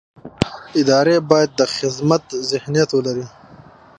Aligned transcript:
ادارې 0.81 1.15
باید 1.29 1.51
د 1.59 1.61
خدمت 1.75 2.23
ذهنیت 2.51 2.89
ولري 2.93 3.25